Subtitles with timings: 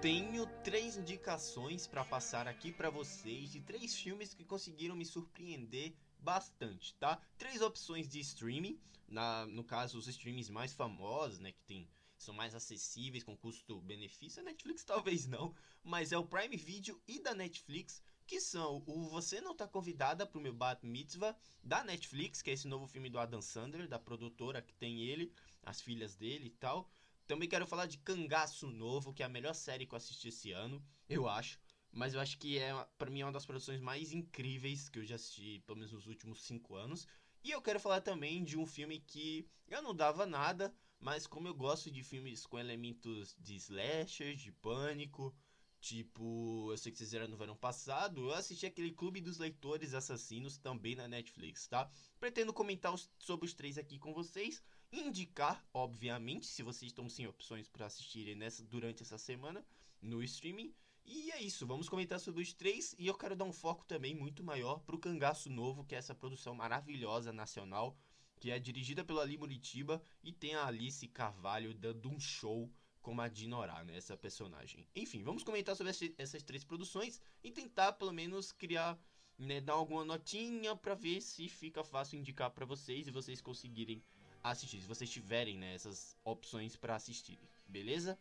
[0.00, 5.92] tenho três indicações para passar aqui para vocês de três filmes que conseguiram me surpreender
[6.18, 7.20] bastante, tá?
[7.36, 11.86] Três opções de streaming, na, no caso os streamings mais famosos, né, que tem
[12.16, 14.40] são mais acessíveis com custo-benefício.
[14.40, 19.08] A Netflix talvez não, mas é o Prime Video e da Netflix que são o
[19.08, 23.10] Você Não Tá Convidada pro meu Bat Mitzvah da Netflix, que é esse novo filme
[23.10, 25.30] do Adam Sandler, da produtora que tem ele,
[25.62, 26.88] as filhas dele e tal.
[27.30, 30.50] Também quero falar de Cangaço Novo, que é a melhor série que eu assisti esse
[30.50, 31.60] ano, eu acho.
[31.92, 35.04] Mas eu acho que é, para mim, é uma das produções mais incríveis que eu
[35.04, 37.06] já assisti, pelo menos nos últimos cinco anos.
[37.44, 41.46] E eu quero falar também de um filme que eu não dava nada, mas como
[41.46, 45.32] eu gosto de filmes com elementos de slasher, de pânico,
[45.80, 49.94] tipo, eu sei que vocês viram no verão passado, eu assisti aquele Clube dos Leitores
[49.94, 51.88] Assassinos também na Netflix, tá?
[52.18, 54.60] Pretendo comentar os, sobre os três aqui com vocês,
[54.92, 59.64] indicar, obviamente, se vocês estão sem opções para assistirem nessa, durante essa semana
[60.00, 60.74] no streaming.
[61.04, 64.14] E é isso, vamos comentar sobre os três e eu quero dar um foco também
[64.14, 67.96] muito maior pro Cangaço Novo, que é essa produção maravilhosa nacional,
[68.38, 73.22] que é dirigida pelo Ali Muritiba e tem a Alice Carvalho dando um show como
[73.22, 74.86] a Dinorá, né, essa personagem.
[74.94, 78.98] Enfim, vamos comentar sobre essas três produções e tentar pelo menos criar,
[79.38, 84.02] né, dar alguma notinha para ver se fica fácil indicar para vocês e vocês conseguirem
[84.42, 88.18] assistir, se vocês tiverem né, essas opções para assistirem, beleza?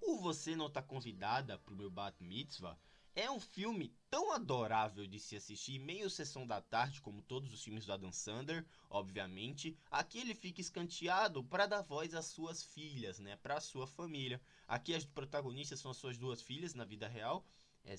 [0.00, 2.78] O Você Não Tá Convidada pro meu Bat Mitzvah
[3.14, 7.64] é um filme tão adorável de se assistir, meio sessão da tarde, como todos os
[7.64, 9.76] filmes do Adam Sandler, obviamente.
[9.90, 14.40] Aqui ele fica escanteado para dar voz às suas filhas, né, para sua família.
[14.68, 17.44] Aqui as protagonistas são as suas duas filhas na vida real.
[17.84, 17.94] É,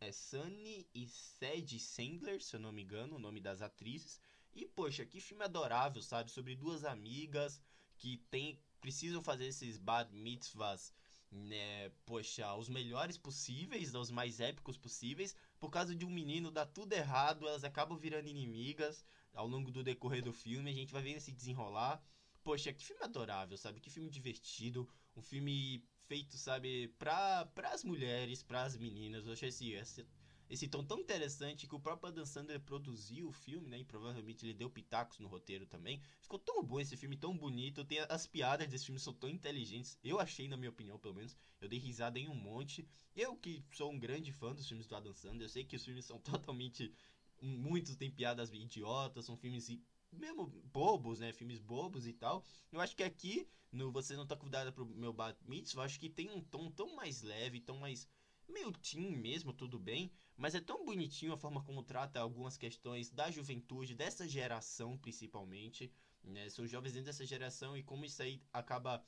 [0.00, 4.20] é Sunny e Sadie Sandler, se eu não me engano, o nome das atrizes.
[4.54, 6.30] E poxa, que filme adorável, sabe?
[6.30, 7.60] Sobre duas amigas
[7.96, 10.92] que tem, precisam fazer esses bad mitzvahs
[11.32, 15.34] né, poxa, os melhores possíveis, os mais épicos possíveis.
[15.58, 19.82] Por causa de um menino dar tudo errado, elas acabam virando inimigas ao longo do
[19.82, 20.70] decorrer do filme.
[20.70, 22.02] A gente vai vendo se desenrolar.
[22.44, 23.80] Poxa, que filme adorável, sabe?
[23.80, 24.86] Que filme divertido.
[25.16, 29.26] Um filme feito, sabe, para as mulheres, para as meninas.
[29.26, 30.06] Eu achei esse, esse,
[30.52, 33.78] esse tom tão interessante que o próprio Adam Sandler produziu o filme, né?
[33.78, 36.02] E provavelmente ele deu pitacos no roteiro também.
[36.20, 37.82] Ficou tão bom esse filme, tão bonito.
[37.86, 39.98] Tem as piadas desse filme são tão inteligentes.
[40.04, 41.34] Eu achei, na minha opinião, pelo menos.
[41.58, 42.86] Eu dei risada em um monte.
[43.16, 45.84] Eu que sou um grande fã dos filmes do Adam Sandler, eu sei que os
[45.86, 46.92] filmes são totalmente
[47.40, 49.70] muitos têm piadas idiotas, são filmes
[50.12, 51.32] mesmo bobos, né?
[51.32, 52.44] Filmes bobos e tal.
[52.70, 55.98] Eu acho que aqui, no Você Não Tá Cuidada pro meu Bat Mitzvah, eu acho
[55.98, 58.06] que tem um tom tão mais leve, tão mais
[58.48, 63.10] meio teen mesmo, tudo bem, mas é tão bonitinho a forma como trata algumas questões
[63.10, 65.92] da juventude, dessa geração principalmente,
[66.24, 66.48] né?
[66.48, 69.04] São jovens dentro dessa geração e como isso aí acaba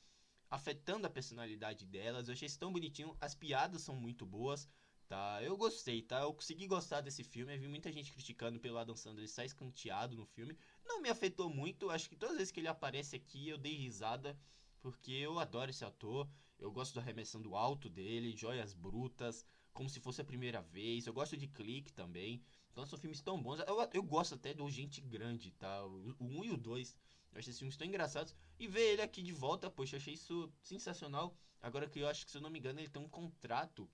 [0.49, 2.27] afetando a personalidade delas.
[2.27, 4.67] Eu achei isso tão bonitinho, as piadas são muito boas,
[5.07, 5.41] tá?
[5.41, 6.21] Eu gostei, tá?
[6.21, 7.53] Eu consegui gostar desse filme.
[7.53, 10.57] Eu vi muita gente criticando pelo Adam Sandler estar escanteado no filme.
[10.85, 13.73] Não me afetou muito, acho que todas as vezes que ele aparece aqui eu dei
[13.73, 14.37] risada,
[14.81, 16.27] porque eu adoro esse ator.
[16.57, 21.05] Eu gosto da remessão do alto dele, joias brutas, como se fosse a primeira vez.
[21.05, 22.41] Eu gosto de clique também.
[22.71, 23.59] Então são filmes tão bons.
[23.59, 25.85] Eu, eu gosto até do Gente Grande, tá?
[25.85, 26.95] O 1 um e o 2.
[27.31, 28.33] Eu acho esses filmes tão engraçados.
[28.57, 31.37] E ver ele aqui de volta, poxa, eu achei isso sensacional.
[31.61, 33.87] Agora que eu acho que, se eu não me engano, ele tem um contrato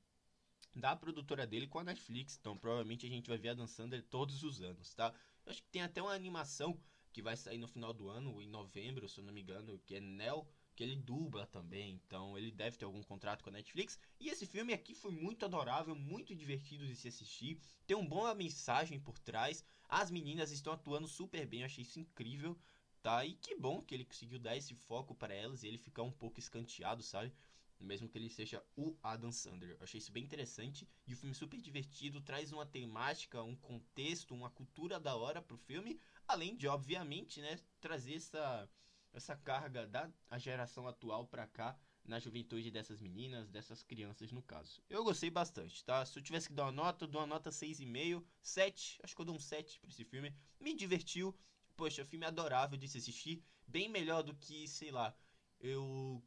[0.75, 2.38] da produtora dele com a Netflix.
[2.40, 5.12] Então provavelmente a gente vai ver a Dan Sandler todos os anos, tá?
[5.44, 6.80] Eu acho que tem até uma animação
[7.12, 9.96] que vai sair no final do ano, em novembro, se eu não me engano, que
[9.96, 10.47] é Nell
[10.81, 14.00] que ele dubla também, então ele deve ter algum contrato com a Netflix.
[14.19, 18.34] E esse filme aqui foi muito adorável, muito divertido de se assistir, tem uma boa
[18.34, 19.64] mensagem por trás.
[19.88, 22.58] As meninas estão atuando super bem, eu achei isso incrível,
[23.00, 23.24] tá?
[23.24, 26.12] E que bom que ele conseguiu dar esse foco para elas e ele ficar um
[26.12, 27.31] pouco escanteado, sabe?
[27.80, 29.75] Mesmo que ele seja o Adam Sandler.
[29.78, 30.88] Eu achei isso bem interessante.
[31.06, 35.58] E o filme super divertido, traz uma temática, um contexto, uma cultura da hora pro
[35.58, 36.00] filme.
[36.28, 38.70] Além de, obviamente, né, trazer essa
[39.13, 44.81] essa carga da geração atual para cá na juventude dessas meninas, dessas crianças no caso.
[44.90, 46.05] Eu gostei bastante, tá?
[46.05, 49.22] Se eu tivesse que dar uma nota, eu dou uma nota 6,5, 7, acho que
[49.22, 50.35] eu dou um 7 pra esse filme.
[50.59, 51.37] Me divertiu,
[51.75, 55.16] poxa, filme adorável de se assistir, bem melhor do que, sei lá,
[55.59, 56.23] eu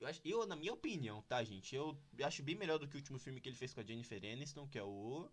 [0.00, 1.76] eu, acho, eu, na minha opinião, tá, gente?
[1.76, 4.18] Eu acho bem melhor do que o último filme que ele fez com a Jennifer
[4.18, 5.30] Aniston, que é o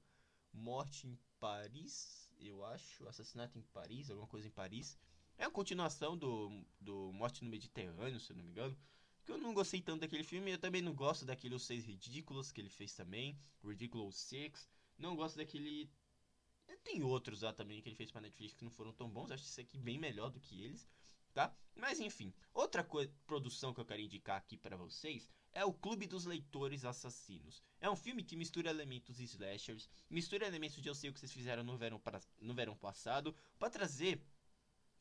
[0.54, 3.08] Morte em Paris, eu acho.
[3.08, 4.96] Assassinato em Paris, alguma coisa em Paris.
[5.40, 6.52] É a continuação do,
[6.82, 8.78] do Morte no Mediterrâneo, se eu não me engano.
[9.24, 10.52] Que eu não gostei tanto daquele filme.
[10.52, 13.40] Eu também não gosto daquele Os Seis Ridículos que ele fez também.
[13.64, 14.70] Ridiculous Six.
[14.98, 15.90] Não gosto daquele.
[16.84, 19.32] Tem outros lá também que ele fez pra Netflix que não foram tão bons.
[19.32, 20.86] Acho esse aqui bem melhor do que eles.
[21.34, 21.56] tá?
[21.74, 22.86] Mas enfim, outra
[23.26, 27.64] produção que eu quero indicar aqui para vocês é o Clube dos Leitores Assassinos.
[27.80, 31.32] É um filme que mistura elementos slashers, mistura elementos de eu sei o que vocês
[31.32, 34.22] fizeram no verão, para, no verão passado, para trazer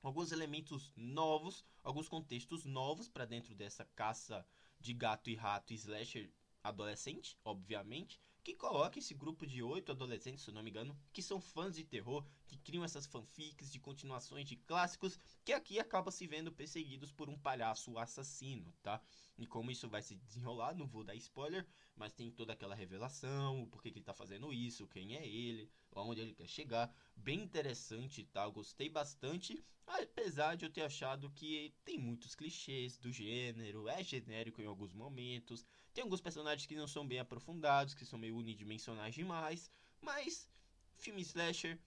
[0.03, 4.47] alguns elementos novos, alguns contextos novos para dentro dessa caça
[4.81, 6.31] de gato e rato slasher
[6.63, 11.41] adolescente, obviamente, que coloca esse grupo de oito adolescentes, se não me engano, que são
[11.41, 16.27] fãs de terror, que criam essas fanfics de continuações de clássicos, que aqui acabam se
[16.27, 19.01] vendo perseguidos por um palhaço assassino, tá?
[19.37, 23.63] E como isso vai se desenrolar, não vou dar spoiler, mas tem toda aquela revelação,
[23.63, 26.93] o porquê que ele tá fazendo isso, quem é ele, aonde ele quer chegar.
[27.15, 28.49] Bem interessante, tá?
[28.49, 34.63] Gostei bastante, apesar de eu ter achado que tem muitos clichês do gênero, é genérico
[34.63, 39.15] em alguns momentos, tem alguns personagens que não são bem aprofundados, que são meio unidimensionais
[39.15, 40.49] demais, mas
[40.97, 41.79] filme slasher,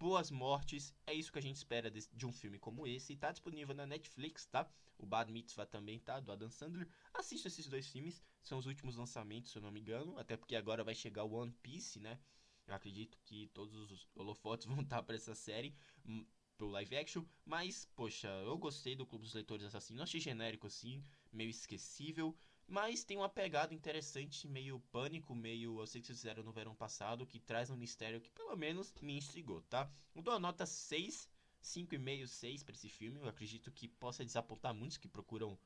[0.00, 3.12] boas mortes, é isso que a gente espera de, de um filme como esse.
[3.12, 4.66] E tá disponível na Netflix, tá?
[4.98, 6.88] O Bad Mitzvah também tá, do Adam Sandler.
[7.12, 10.56] Assista esses dois filmes, são os últimos lançamentos, se eu não me engano, até porque
[10.56, 12.18] agora vai chegar o One Piece, né?
[12.66, 15.74] Eu acredito que todos os holofotes vão estar para essa série,
[16.06, 16.24] hum,
[16.56, 21.04] pro live action, mas, poxa, eu gostei do Clube dos Leitores Assassinos, achei genérico assim,
[21.30, 22.34] meio esquecível.
[22.70, 26.72] Mas tem uma pegada interessante, meio pânico, meio eu sei que vocês fizeram no verão
[26.72, 29.90] passado, que traz um mistério que pelo menos me instigou, tá?
[30.14, 31.28] Eu dou a nota 6,
[31.60, 33.18] 5,5, 6 para esse filme.
[33.18, 35.58] Eu acredito que possa desapontar muitos que procuram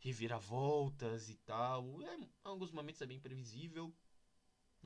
[0.00, 2.02] reviravoltas e tal.
[2.02, 3.94] É, em alguns momentos é bem previsível,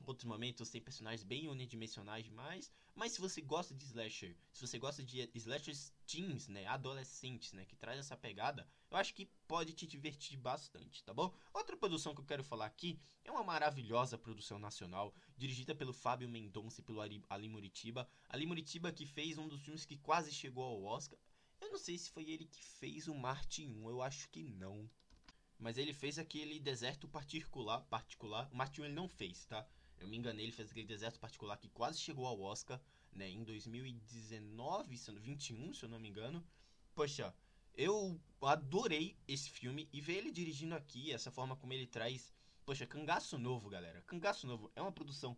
[0.05, 2.71] outros momentos tem personagens bem unidimensionais demais.
[2.93, 7.65] Mas se você gosta de slasher, se você gosta de slashers teens, né, adolescentes, né,
[7.65, 11.33] que traz essa pegada, eu acho que pode te divertir bastante, tá bom?
[11.53, 16.29] Outra produção que eu quero falar aqui é uma maravilhosa produção nacional, dirigida pelo Fábio
[16.29, 18.09] Mendonça e pelo Ali Muritiba.
[18.29, 21.19] Ali Muritiba que fez um dos filmes que quase chegou ao Oscar.
[21.59, 24.89] Eu não sei se foi ele que fez o Marte 1, eu acho que não.
[25.59, 28.47] Mas ele fez aquele deserto particular, particular.
[28.51, 29.67] O Marte 1 ele não fez, tá?
[29.99, 32.79] Eu me enganei, ele fez aquele deserto particular que quase chegou ao Oscar,
[33.11, 33.27] né?
[33.29, 36.45] Em 2019, sendo 21, se eu não me engano.
[36.93, 37.33] Poxa,
[37.77, 42.33] eu adorei esse filme e ver ele dirigindo aqui, essa forma como ele traz.
[42.65, 44.01] Poxa, Cangaço Novo, galera.
[44.01, 45.37] Cangaço Novo é uma produção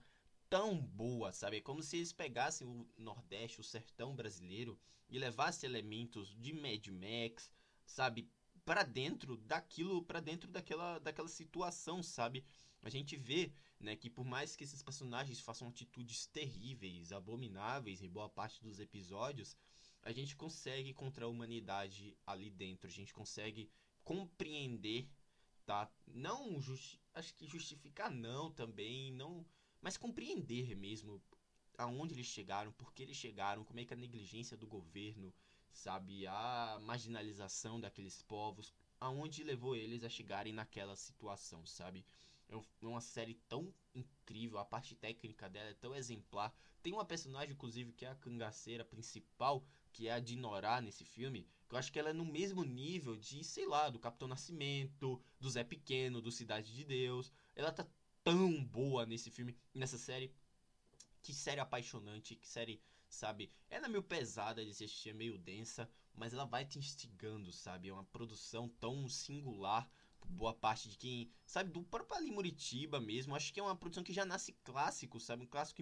[0.50, 1.58] tão boa, sabe?
[1.58, 6.88] É como se eles pegassem o Nordeste, o sertão brasileiro e levassem elementos de Mad
[6.88, 7.52] Max,
[7.86, 8.28] sabe?
[8.70, 12.46] para dentro daquilo, para dentro daquela, daquela situação, sabe?
[12.84, 18.08] A gente vê, né, que por mais que esses personagens façam atitudes terríveis, abomináveis em
[18.08, 19.58] boa parte dos episódios,
[20.04, 23.70] a gente consegue contra a humanidade ali dentro, a gente consegue
[24.04, 25.10] compreender,
[25.66, 25.92] tá?
[26.08, 29.46] Não justi acho que justificar não também, não,
[29.82, 31.22] mas compreender mesmo
[31.78, 35.34] aonde eles chegaram, por que eles chegaram, como é que a negligência do governo,
[35.72, 42.06] sabe, a marginalização daqueles povos, aonde levou eles a chegarem naquela situação, sabe?
[42.50, 46.54] É, é uma série tão incrível, a parte técnica dela é tão exemplar.
[46.82, 51.04] Tem uma personagem, inclusive, que é a cangaceira principal, que é a de Norá nesse
[51.04, 54.28] filme, que eu acho que ela é no mesmo nível de, sei lá, do Capitão
[54.28, 57.32] Nascimento, do Zé Pequeno, do Cidade de Deus.
[57.56, 57.88] Ela tá
[58.24, 60.34] tão boa nesse filme, nessa série.
[61.22, 63.52] Que série apaixonante, que série sabe?
[63.70, 67.90] Ela é meio pesada de assistir, é meio densa, mas ela vai te instigando, sabe?
[67.90, 69.90] É uma produção tão singular
[70.30, 73.36] boa parte de quem, sabe, do próprio Ali Muritiba mesmo.
[73.36, 75.44] Acho que é uma produção que já nasce clássico, sabe?
[75.44, 75.82] Um clássico,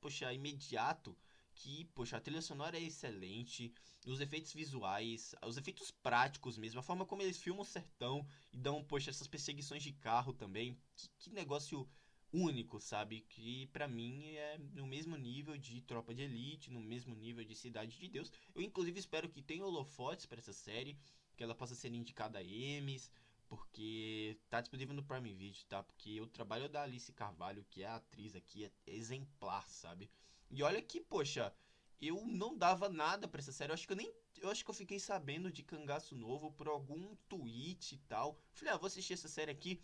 [0.00, 1.16] poxa, imediato.
[1.56, 3.72] Que, poxa, a trilha sonora é excelente,
[4.06, 8.58] os efeitos visuais, os efeitos práticos mesmo, a forma como eles filmam o sertão e
[8.58, 10.78] dão, poxa, essas perseguições de carro também.
[10.94, 11.88] Que, que negócio
[12.32, 13.22] único, sabe?
[13.22, 17.54] Que para mim é no mesmo nível de Tropa de Elite, no mesmo nível de
[17.54, 18.30] Cidade de Deus.
[18.54, 20.98] Eu inclusive espero que tenha holofotes para essa série,
[21.36, 23.10] que ela possa ser indicada a Emmys,
[23.48, 25.82] porque tá disponível no Prime Video, tá?
[25.82, 30.10] Porque o trabalho da Alice Carvalho, que é a atriz aqui, é exemplar, sabe?
[30.50, 31.52] E olha que, poxa,
[32.00, 33.70] eu não dava nada para essa série.
[33.70, 34.12] Eu acho que eu nem.
[34.38, 38.38] Eu acho que eu fiquei sabendo de Cangaço Novo por algum tweet e tal.
[38.52, 39.82] Falei, ah, vou assistir essa série aqui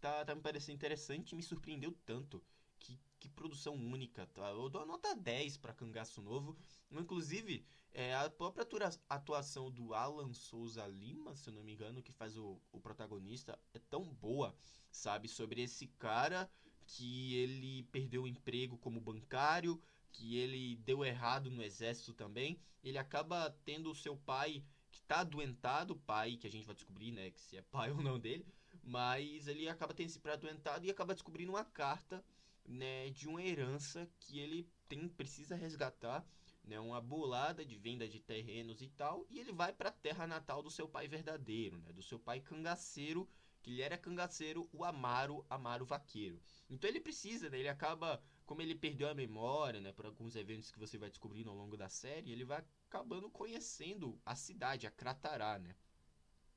[0.00, 2.42] tá, tá me parecendo interessante me surpreendeu tanto.
[2.78, 4.50] Que, que produção única, tá?
[4.50, 6.56] Eu dou nota 10 para Cangaço Novo.
[6.90, 8.66] Inclusive, é, a própria
[9.08, 13.58] atuação do Alan Souza Lima, se eu não me engano, que faz o, o protagonista,
[13.72, 14.54] é tão boa,
[14.90, 15.26] sabe?
[15.26, 16.48] Sobre esse cara
[16.86, 19.80] que ele perdeu o emprego como bancário,
[20.12, 22.58] que ele deu errado no exército também.
[22.82, 27.12] Ele acaba tendo o seu pai que tá adoentado, pai, que a gente vai descobrir,
[27.12, 28.46] né, que se é pai ou não dele,
[28.82, 32.24] mas ele acaba tendo esse prato adoentado e acaba descobrindo uma carta
[32.64, 36.26] né, de uma herança que ele tem precisa resgatar
[36.66, 40.26] né, uma bolada de venda de terrenos e tal, e ele vai para a terra
[40.26, 43.28] natal do seu pai verdadeiro, né, do seu pai cangaceiro,
[43.62, 46.40] que ele era cangaceiro, o Amaro, Amaro Vaqueiro.
[46.68, 50.70] Então ele precisa, né, ele acaba, como ele perdeu a memória, né, por alguns eventos
[50.70, 54.90] que você vai descobrindo ao longo da série, ele vai acabando conhecendo a cidade, a
[54.90, 55.74] Cratará, né.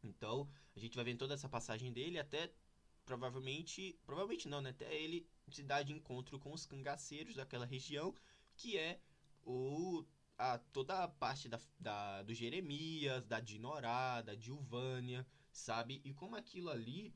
[0.03, 2.53] Então, a gente vai vendo toda essa passagem dele até
[3.03, 8.13] provavelmente, provavelmente não, né, até ele se dar de encontro com os cangaceiros daquela região,
[8.55, 9.01] que é
[9.43, 10.05] o
[10.37, 16.01] a, toda a parte da, da, do Jeremias, da Dinorá, da Dilvânia, sabe?
[16.05, 17.13] E como aquilo ali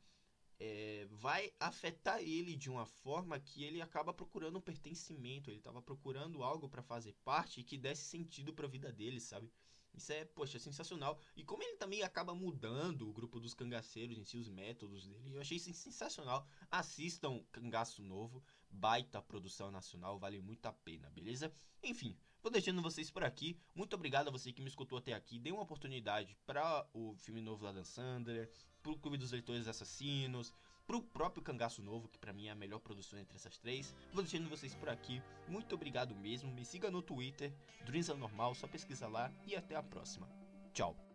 [0.65, 5.81] é, vai afetar ele de uma forma que ele acaba procurando um pertencimento, ele estava
[5.81, 9.51] procurando algo para fazer parte e que desse sentido para a vida dele, sabe?
[9.93, 11.19] Isso é, poxa, sensacional.
[11.35, 15.35] E como ele também acaba mudando o grupo dos cangaceiros em si, os métodos dele,
[15.35, 16.47] eu achei isso sensacional.
[16.71, 21.51] Assistam Cangaço Novo, baita produção nacional, vale muito a pena, beleza?
[21.83, 23.57] Enfim, vou deixando vocês por aqui.
[23.73, 25.39] Muito obrigado a você que me escutou até aqui.
[25.39, 28.51] Dê uma oportunidade para o filme novo da Dan Sandler,
[28.83, 30.53] pro Clube dos Leitores Assassinos,
[30.85, 33.95] pro próprio Cangaço Novo, que para mim é a melhor produção entre essas três.
[34.11, 35.21] Vou deixando vocês por aqui.
[35.47, 36.51] Muito obrigado mesmo.
[36.51, 37.53] Me siga no Twitter,
[37.85, 40.29] Dreams Normal, só pesquisa lá e até a próxima.
[40.73, 41.12] Tchau.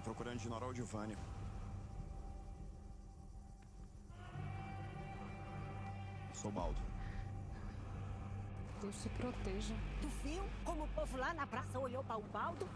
[0.00, 1.14] Tô procurando General Giovanni.
[6.32, 6.80] Sou Baldo.
[8.80, 9.74] Deus te proteja.
[10.00, 12.66] Tu viu como o povo lá na praça olhou para o baldo?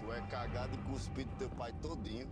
[0.00, 2.26] Tu é cagado e cuspido teu pai todinho.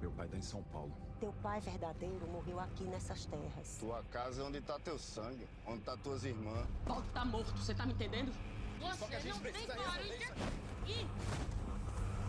[0.00, 0.92] Meu pai tá em São Paulo.
[1.18, 3.78] Teu pai verdadeiro morreu aqui nessas terras.
[3.80, 6.68] Tua casa é onde tá teu sangue, onde tá tuas irmãs.
[6.86, 8.32] Baldo tá morto, você tá me entendendo?
[8.78, 11.08] Você não tem parente aqui!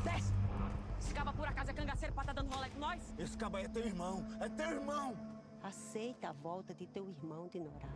[0.05, 0.31] Desce!
[0.99, 3.01] Esse caba por acaso é cangaceiro pra tá dando rolê com nós?
[3.17, 5.17] Esse caba é teu irmão, é teu irmão!
[5.63, 7.89] Aceita a volta de teu irmão de Norá.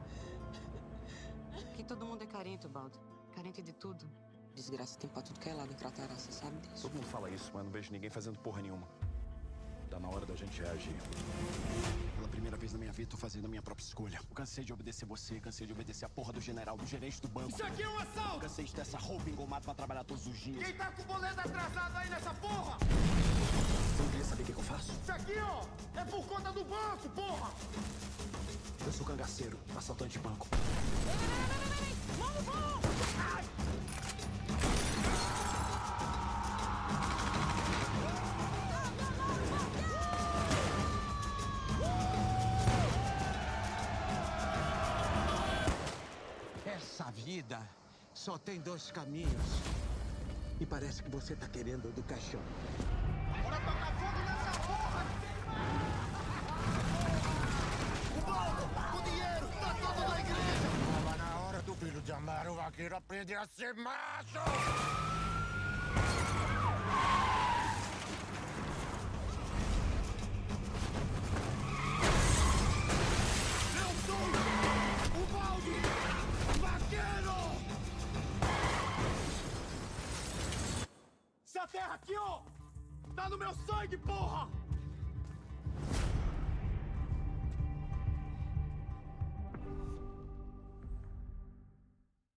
[1.72, 3.00] Aqui todo mundo é carente, Baldo.
[3.36, 4.10] Carente de tudo.
[4.56, 6.82] Desgraça tem pra tudo que é lado, Cratará, você sabe disso.
[6.82, 8.88] Todo mundo fala isso, mas não vejo ninguém fazendo porra nenhuma.
[9.90, 10.94] Tá na hora da gente reagir.
[12.16, 14.18] Pela primeira vez na minha vida, tô fazendo a minha própria escolha.
[14.18, 17.28] Eu cansei de obedecer você, cansei de obedecer a porra do general, do gerente do
[17.28, 17.50] banco.
[17.50, 18.40] Isso aqui é um assalto!
[18.42, 20.64] Cansei de ter essa roupa engomada pra trabalhar todos os dias.
[20.64, 22.78] Quem tá com o boleto atrasado aí nessa porra?
[22.78, 24.92] Você não queria saber o que, que eu faço?
[24.92, 25.66] Isso aqui, ó,
[26.00, 27.52] é por conta do banco, porra!
[28.86, 30.48] Eu sou cangaceiro, assaltante de banco.
[32.18, 32.89] Vamos, vamos!
[47.40, 47.60] Vida
[48.14, 49.50] só tem dois caminhos.
[50.60, 52.42] E parece que você tá querendo o do caixão.
[53.42, 55.06] Bora tocar fogo nessa porra!
[58.18, 60.70] O baldo, o dinheiro, tá todo na igreja!
[60.94, 65.09] Tava na hora do filho de Amaro Vaqueiro aprender a ser macho!
[81.72, 82.42] Terra aqui, ó,
[83.16, 84.59] tá no meu sangue, porra!